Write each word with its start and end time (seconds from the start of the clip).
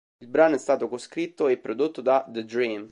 Il 0.17 0.27
brano 0.27 0.55
è 0.55 0.57
stato 0.57 0.87
coscritto 0.87 1.47
e 1.47 1.59
prodotto 1.59 2.01
da 2.01 2.25
The-Dream. 2.27 2.79